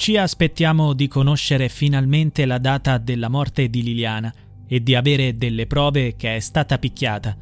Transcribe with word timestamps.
Ci 0.00 0.16
aspettiamo 0.16 0.94
di 0.94 1.08
conoscere 1.08 1.68
finalmente 1.68 2.46
la 2.46 2.56
data 2.56 2.96
della 2.96 3.28
morte 3.28 3.68
di 3.68 3.82
Liliana 3.82 4.32
e 4.66 4.82
di 4.82 4.94
avere 4.94 5.36
delle 5.36 5.66
prove 5.66 6.16
che 6.16 6.36
è 6.36 6.40
stata 6.40 6.78
picchiata. 6.78 7.36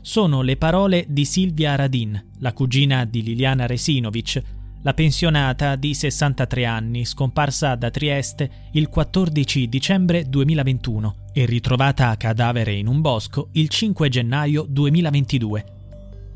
Sono 0.00 0.42
le 0.42 0.56
parole 0.56 1.06
di 1.08 1.24
Silvia 1.24 1.74
Radin, 1.74 2.34
la 2.38 2.52
cugina 2.52 3.04
di 3.04 3.24
Liliana 3.24 3.66
Resinovic, 3.66 4.40
la 4.82 4.94
pensionata 4.94 5.74
di 5.74 5.92
63 5.92 6.64
anni 6.64 7.04
scomparsa 7.04 7.74
da 7.74 7.90
Trieste 7.90 8.68
il 8.74 8.88
14 8.88 9.68
dicembre 9.68 10.28
2021 10.28 11.30
e 11.32 11.46
ritrovata 11.46 12.10
a 12.10 12.16
cadavere 12.16 12.74
in 12.74 12.86
un 12.86 13.00
bosco 13.00 13.48
il 13.54 13.68
5 13.68 14.08
gennaio 14.08 14.64
2022. 14.68 15.64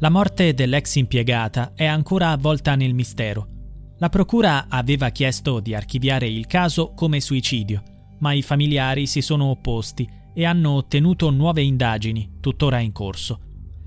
La 0.01 0.11
morte 0.11 0.55
dell'ex 0.55 0.97
impiegata 0.97 1.71
è 1.77 1.85
ancora 1.85 2.31
avvolta 2.31 2.75
nel 2.75 2.95
mistero. 2.95 3.55
La 3.99 4.11
procura 4.11 4.67
aveva 4.69 5.09
chiesto 5.09 5.59
di 5.59 5.75
archiviare 5.75 6.29
il 6.29 6.47
caso 6.47 6.93
come 6.93 7.19
suicidio, 7.19 7.83
ma 8.19 8.35
i 8.35 8.43
familiari 8.43 9.07
si 9.07 9.23
sono 9.23 9.47
opposti 9.47 10.07
e 10.35 10.45
hanno 10.45 10.73
ottenuto 10.73 11.31
nuove 11.31 11.63
indagini, 11.63 12.37
tuttora 12.41 12.79
in 12.81 12.93
corso. 12.93 13.41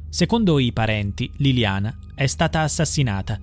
Secondo 0.10 0.58
i 0.58 0.74
parenti, 0.74 1.32
Liliana 1.38 1.96
è 2.16 2.26
stata 2.26 2.62
assassinata. 2.62 3.40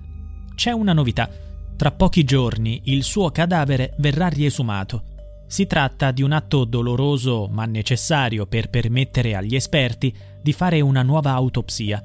C'è 0.55 0.71
una 0.71 0.91
novità. 0.91 1.29
Tra 1.77 1.91
pochi 1.91 2.25
giorni 2.25 2.81
il 2.85 3.03
suo 3.03 3.31
cadavere 3.31 3.93
verrà 3.99 4.27
riesumato. 4.27 5.03
Si 5.47 5.67
tratta 5.67 6.11
di 6.11 6.21
un 6.21 6.33
atto 6.33 6.65
doloroso 6.65 7.47
ma 7.49 7.63
necessario 7.63 8.45
per 8.45 8.69
permettere 8.69 9.35
agli 9.35 9.55
esperti 9.55 10.13
di 10.43 10.51
fare 10.51 10.81
una 10.81 11.01
nuova 11.01 11.31
autopsia. 11.31 12.03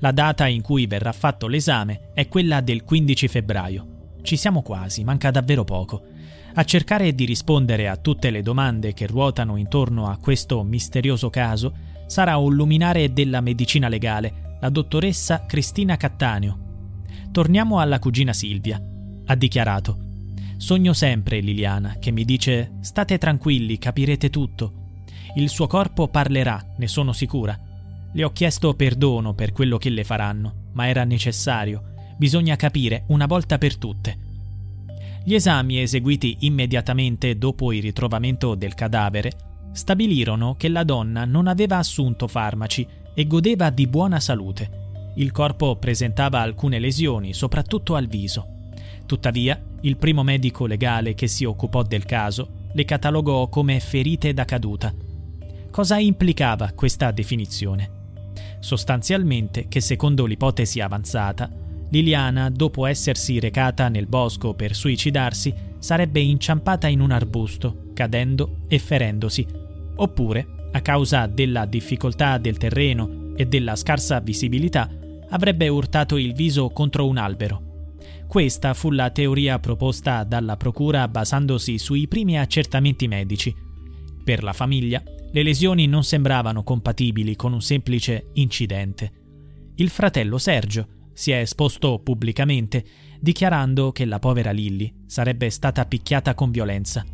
La 0.00 0.12
data 0.12 0.46
in 0.46 0.60
cui 0.60 0.86
verrà 0.86 1.12
fatto 1.12 1.46
l'esame 1.46 2.10
è 2.12 2.28
quella 2.28 2.60
del 2.60 2.84
15 2.84 3.28
febbraio. 3.28 3.92
Ci 4.24 4.38
siamo 4.38 4.62
quasi, 4.62 5.04
manca 5.04 5.30
davvero 5.30 5.64
poco. 5.64 6.02
A 6.54 6.64
cercare 6.64 7.14
di 7.14 7.26
rispondere 7.26 7.88
a 7.88 7.98
tutte 7.98 8.30
le 8.30 8.40
domande 8.40 8.94
che 8.94 9.06
ruotano 9.06 9.56
intorno 9.56 10.08
a 10.08 10.16
questo 10.16 10.62
misterioso 10.62 11.28
caso 11.28 11.74
sarà 12.06 12.38
un 12.38 12.54
luminare 12.54 13.12
della 13.12 13.42
medicina 13.42 13.86
legale, 13.86 14.56
la 14.62 14.70
dottoressa 14.70 15.44
Cristina 15.44 15.98
Cattaneo. 15.98 16.58
Torniamo 17.32 17.80
alla 17.80 17.98
cugina 17.98 18.32
Silvia. 18.32 18.82
Ha 19.26 19.34
dichiarato: 19.34 19.98
Sogno 20.56 20.94
sempre 20.94 21.40
Liliana 21.40 21.96
che 22.00 22.10
mi 22.10 22.24
dice: 22.24 22.76
State 22.80 23.18
tranquilli, 23.18 23.76
capirete 23.76 24.30
tutto. 24.30 24.72
Il 25.34 25.50
suo 25.50 25.66
corpo 25.66 26.08
parlerà, 26.08 26.72
ne 26.78 26.88
sono 26.88 27.12
sicura. 27.12 27.60
Le 28.10 28.24
ho 28.24 28.32
chiesto 28.32 28.72
perdono 28.72 29.34
per 29.34 29.52
quello 29.52 29.76
che 29.76 29.90
le 29.90 30.02
faranno, 30.02 30.70
ma 30.72 30.88
era 30.88 31.04
necessario 31.04 31.92
bisogna 32.16 32.56
capire 32.56 33.04
una 33.08 33.26
volta 33.26 33.58
per 33.58 33.76
tutte. 33.76 34.18
Gli 35.26 35.34
esami 35.34 35.80
eseguiti 35.80 36.36
immediatamente 36.40 37.38
dopo 37.38 37.72
il 37.72 37.80
ritrovamento 37.80 38.54
del 38.54 38.74
cadavere 38.74 39.32
stabilirono 39.72 40.54
che 40.54 40.68
la 40.68 40.84
donna 40.84 41.24
non 41.24 41.46
aveva 41.46 41.78
assunto 41.78 42.28
farmaci 42.28 42.86
e 43.14 43.26
godeva 43.26 43.70
di 43.70 43.86
buona 43.86 44.20
salute. 44.20 44.82
Il 45.16 45.32
corpo 45.32 45.76
presentava 45.76 46.40
alcune 46.40 46.78
lesioni, 46.78 47.32
soprattutto 47.32 47.94
al 47.94 48.06
viso. 48.06 48.46
Tuttavia, 49.06 49.58
il 49.80 49.96
primo 49.96 50.22
medico 50.22 50.66
legale 50.66 51.14
che 51.14 51.26
si 51.26 51.44
occupò 51.44 51.82
del 51.82 52.04
caso 52.04 52.68
le 52.72 52.84
catalogò 52.84 53.48
come 53.48 53.80
ferite 53.80 54.34
da 54.34 54.44
caduta. 54.44 54.92
Cosa 55.70 55.98
implicava 55.98 56.72
questa 56.72 57.10
definizione? 57.12 58.02
Sostanzialmente 58.58 59.68
che 59.68 59.80
secondo 59.80 60.26
l'ipotesi 60.26 60.80
avanzata, 60.80 61.50
Liliana, 61.90 62.50
dopo 62.50 62.86
essersi 62.86 63.38
recata 63.38 63.88
nel 63.88 64.06
bosco 64.06 64.54
per 64.54 64.74
suicidarsi, 64.74 65.54
sarebbe 65.78 66.20
inciampata 66.20 66.88
in 66.88 67.00
un 67.00 67.10
arbusto, 67.10 67.90
cadendo 67.94 68.64
e 68.68 68.78
ferendosi, 68.78 69.46
oppure, 69.96 70.68
a 70.72 70.80
causa 70.80 71.26
della 71.26 71.66
difficoltà 71.66 72.38
del 72.38 72.56
terreno 72.56 73.32
e 73.36 73.46
della 73.46 73.76
scarsa 73.76 74.18
visibilità, 74.20 74.90
avrebbe 75.30 75.68
urtato 75.68 76.16
il 76.16 76.32
viso 76.32 76.68
contro 76.70 77.06
un 77.06 77.16
albero. 77.16 77.62
Questa 78.26 78.74
fu 78.74 78.90
la 78.90 79.10
teoria 79.10 79.58
proposta 79.60 80.24
dalla 80.24 80.56
procura 80.56 81.06
basandosi 81.06 81.78
sui 81.78 82.08
primi 82.08 82.38
accertamenti 82.38 83.06
medici. 83.06 83.54
Per 84.24 84.42
la 84.42 84.52
famiglia, 84.52 85.02
le 85.30 85.42
lesioni 85.42 85.86
non 85.86 86.02
sembravano 86.02 86.62
compatibili 86.62 87.36
con 87.36 87.52
un 87.52 87.60
semplice 87.60 88.30
incidente. 88.34 89.12
Il 89.76 89.88
fratello 89.90 90.38
Sergio, 90.38 90.86
si 91.14 91.30
è 91.30 91.38
esposto 91.38 91.98
pubblicamente 92.00 92.84
dichiarando 93.20 93.90
che 93.90 94.04
la 94.04 94.18
povera 94.18 94.50
Lilly 94.50 94.92
sarebbe 95.06 95.48
stata 95.48 95.86
picchiata 95.86 96.34
con 96.34 96.50
violenza. 96.50 97.04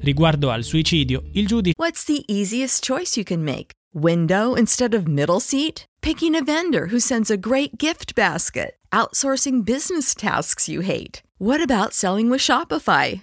Riguardo 0.00 0.50
al 0.50 0.62
suicidio, 0.62 1.22
il 1.32 1.46
giudice 1.46 1.74
What's 1.78 2.04
the 2.04 2.22
easiest 2.26 2.84
choice 2.84 3.18
you 3.18 3.24
can 3.24 3.42
make? 3.42 3.72
Window 3.94 4.54
instead 4.54 4.92
of 4.92 5.06
middle 5.06 5.40
seat? 5.40 5.84
Picking 6.02 6.36
a 6.36 6.42
vendor 6.42 6.88
who 6.90 6.98
sends 6.98 7.30
a 7.30 7.38
great 7.38 7.78
gift 7.78 8.14
basket? 8.14 8.76
Outsourcing 8.92 9.64
business 9.64 10.14
tasks 10.14 10.68
you 10.68 10.82
hate? 10.82 11.22
What 11.38 11.62
about 11.62 11.94
selling 11.94 12.28
with 12.28 12.40
Shopify? 12.40 13.22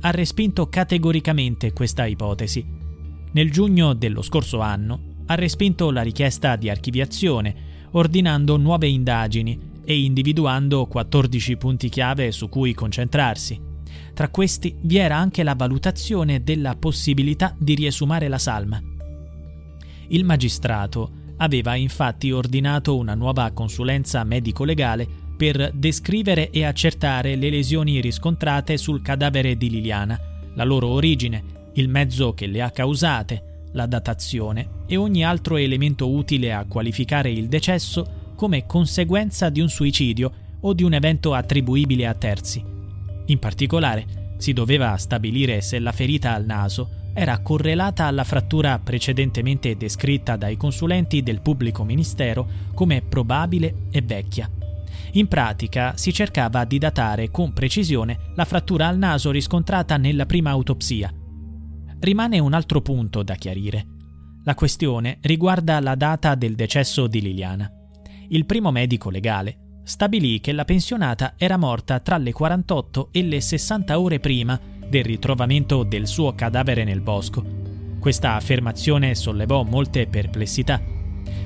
Ha 0.00 0.10
respinto 0.10 0.68
categoricamente 0.68 1.72
questa 1.72 2.06
ipotesi. 2.06 2.64
Nel 3.32 3.50
giugno 3.50 3.92
dello 3.94 4.22
scorso 4.22 4.60
anno 4.60 5.12
ha 5.26 5.34
respinto 5.34 5.90
la 5.90 6.02
richiesta 6.02 6.54
di 6.56 6.70
archiviazione, 6.70 7.54
ordinando 7.92 8.56
nuove 8.56 8.86
indagini 8.86 9.72
e 9.84 9.98
individuando 10.00 10.86
14 10.86 11.56
punti 11.56 11.88
chiave 11.88 12.30
su 12.30 12.48
cui 12.48 12.72
concentrarsi. 12.72 13.60
Tra 14.14 14.28
questi 14.28 14.76
vi 14.80 14.96
era 14.96 15.16
anche 15.16 15.42
la 15.42 15.54
valutazione 15.54 16.42
della 16.42 16.76
possibilità 16.76 17.54
di 17.58 17.74
riesumare 17.74 18.28
la 18.28 18.38
salma. 18.38 18.80
Il 20.08 20.24
magistrato 20.24 21.22
aveva 21.38 21.74
infatti 21.74 22.30
ordinato 22.30 22.96
una 22.96 23.14
nuova 23.14 23.50
consulenza 23.50 24.22
medico-legale 24.22 25.22
per 25.36 25.72
descrivere 25.72 26.50
e 26.50 26.64
accertare 26.64 27.36
le 27.36 27.50
lesioni 27.50 28.00
riscontrate 28.00 28.76
sul 28.76 29.02
cadavere 29.02 29.56
di 29.56 29.70
Liliana, 29.70 30.18
la 30.54 30.64
loro 30.64 30.88
origine, 30.88 31.70
il 31.74 31.88
mezzo 31.88 32.34
che 32.34 32.46
le 32.46 32.62
ha 32.62 32.70
causate, 32.70 33.68
la 33.72 33.86
datazione 33.86 34.82
e 34.86 34.96
ogni 34.96 35.24
altro 35.24 35.56
elemento 35.56 36.10
utile 36.10 36.52
a 36.52 36.64
qualificare 36.66 37.30
il 37.30 37.48
decesso 37.48 38.32
come 38.36 38.66
conseguenza 38.66 39.48
di 39.48 39.60
un 39.60 39.68
suicidio 39.68 40.32
o 40.60 40.72
di 40.72 40.82
un 40.82 40.94
evento 40.94 41.34
attribuibile 41.34 42.06
a 42.06 42.14
terzi. 42.14 42.62
In 43.26 43.38
particolare, 43.38 44.34
si 44.38 44.52
doveva 44.52 44.96
stabilire 44.96 45.60
se 45.60 45.78
la 45.78 45.92
ferita 45.92 46.34
al 46.34 46.44
naso 46.44 47.02
era 47.14 47.38
correlata 47.38 48.06
alla 48.06 48.24
frattura 48.24 48.78
precedentemente 48.80 49.76
descritta 49.76 50.36
dai 50.36 50.56
consulenti 50.56 51.22
del 51.22 51.40
pubblico 51.40 51.84
ministero 51.84 52.46
come 52.74 53.02
probabile 53.02 53.86
e 53.90 54.02
vecchia. 54.02 54.50
In 55.12 55.28
pratica 55.28 55.96
si 55.96 56.12
cercava 56.12 56.64
di 56.64 56.78
datare 56.78 57.30
con 57.30 57.52
precisione 57.52 58.32
la 58.34 58.44
frattura 58.44 58.88
al 58.88 58.98
naso 58.98 59.30
riscontrata 59.30 59.96
nella 59.96 60.26
prima 60.26 60.50
autopsia. 60.50 61.12
Rimane 62.00 62.38
un 62.38 62.52
altro 62.52 62.80
punto 62.80 63.22
da 63.22 63.34
chiarire. 63.34 63.86
La 64.42 64.54
questione 64.54 65.18
riguarda 65.22 65.80
la 65.80 65.94
data 65.94 66.34
del 66.34 66.54
decesso 66.54 67.06
di 67.06 67.20
Liliana 67.20 67.70
il 68.28 68.46
primo 68.46 68.70
medico 68.70 69.10
legale 69.10 69.58
stabilì 69.84 70.40
che 70.40 70.52
la 70.52 70.64
pensionata 70.64 71.34
era 71.36 71.56
morta 71.56 72.00
tra 72.00 72.16
le 72.16 72.32
48 72.32 73.10
e 73.12 73.22
le 73.22 73.40
60 73.40 74.00
ore 74.00 74.18
prima 74.18 74.58
del 74.88 75.04
ritrovamento 75.04 75.82
del 75.82 76.06
suo 76.06 76.34
cadavere 76.34 76.84
nel 76.84 77.00
bosco. 77.00 77.44
Questa 77.98 78.34
affermazione 78.34 79.14
sollevò 79.14 79.62
molte 79.62 80.06
perplessità. 80.06 80.80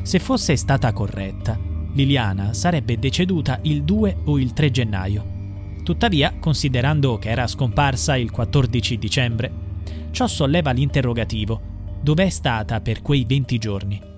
Se 0.03 0.19
fosse 0.19 0.57
stata 0.57 0.93
corretta, 0.93 1.59
Liliana 1.95 2.53
sarebbe 2.53 2.99
deceduta 2.99 3.59
il 3.63 3.83
2 3.83 4.19
o 4.25 4.39
il 4.39 4.53
3 4.53 4.71
gennaio. 4.71 5.37
Tuttavia, 5.83 6.35
considerando 6.39 7.19
che 7.19 7.31
era 7.31 7.47
scomparsa 7.47 8.17
il 8.17 8.31
14 8.31 8.99
dicembre, 8.99 9.53
ciò 10.11 10.27
solleva 10.27 10.71
l'interrogativo: 10.71 11.61
dov'è 12.01 12.29
stata 12.29 12.81
per 12.81 13.03
quei 13.03 13.25
20 13.25 13.59
giorni? 13.59 14.09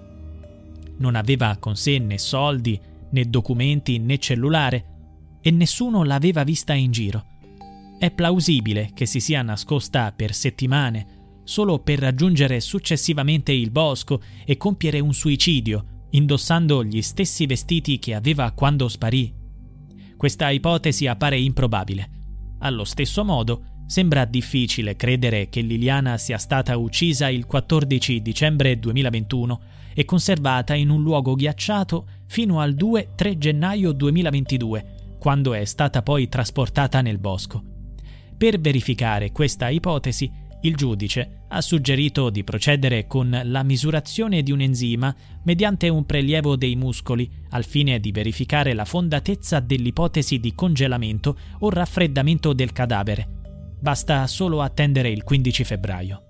non 1.00 1.14
aveva 1.14 1.56
con 1.58 1.76
sé 1.76 1.98
né 1.98 2.18
soldi, 2.18 2.80
né 3.10 3.24
documenti, 3.24 3.98
né 3.98 4.18
cellulare, 4.18 4.84
e 5.40 5.50
nessuno 5.50 6.04
l'aveva 6.04 6.44
vista 6.44 6.72
in 6.74 6.90
giro. 6.90 7.24
È 7.98 8.10
plausibile 8.10 8.90
che 8.94 9.06
si 9.06 9.20
sia 9.20 9.42
nascosta 9.42 10.12
per 10.12 10.34
settimane, 10.34 11.18
solo 11.44 11.78
per 11.80 11.98
raggiungere 11.98 12.60
successivamente 12.60 13.52
il 13.52 13.70
bosco 13.70 14.20
e 14.44 14.56
compiere 14.56 15.00
un 15.00 15.12
suicidio, 15.12 15.84
indossando 16.10 16.84
gli 16.84 17.02
stessi 17.02 17.46
vestiti 17.46 17.98
che 17.98 18.14
aveva 18.14 18.50
quando 18.52 18.88
sparì. 18.88 19.32
Questa 20.16 20.50
ipotesi 20.50 21.06
appare 21.06 21.38
improbabile. 21.38 22.10
Allo 22.58 22.84
stesso 22.84 23.24
modo, 23.24 23.64
sembra 23.86 24.24
difficile 24.24 24.96
credere 24.96 25.48
che 25.48 25.62
Liliana 25.62 26.16
sia 26.16 26.38
stata 26.38 26.76
uccisa 26.76 27.28
il 27.28 27.46
14 27.46 28.22
dicembre 28.22 28.78
2021 28.78 29.60
e 29.94 30.04
conservata 30.04 30.74
in 30.74 30.90
un 30.90 31.02
luogo 31.02 31.34
ghiacciato 31.34 32.06
fino 32.26 32.60
al 32.60 32.74
2-3 32.74 33.38
gennaio 33.38 33.92
2022, 33.92 35.16
quando 35.18 35.54
è 35.54 35.64
stata 35.64 36.02
poi 36.02 36.28
trasportata 36.28 37.00
nel 37.00 37.18
bosco. 37.18 37.62
Per 38.36 38.60
verificare 38.60 39.32
questa 39.32 39.68
ipotesi, 39.68 40.30
il 40.62 40.76
giudice 40.76 41.44
ha 41.48 41.60
suggerito 41.60 42.30
di 42.30 42.44
procedere 42.44 43.06
con 43.06 43.40
la 43.44 43.62
misurazione 43.62 44.42
di 44.42 44.52
un 44.52 44.60
enzima 44.60 45.14
mediante 45.44 45.88
un 45.88 46.04
prelievo 46.04 46.56
dei 46.56 46.76
muscoli 46.76 47.30
al 47.50 47.64
fine 47.64 47.98
di 47.98 48.12
verificare 48.12 48.74
la 48.74 48.84
fondatezza 48.84 49.60
dell'ipotesi 49.60 50.38
di 50.38 50.54
congelamento 50.54 51.36
o 51.60 51.70
raffreddamento 51.70 52.52
del 52.52 52.72
cadavere. 52.72 53.38
Basta 53.80 54.26
solo 54.26 54.60
attendere 54.60 55.08
il 55.08 55.22
15 55.24 55.64
febbraio. 55.64 56.29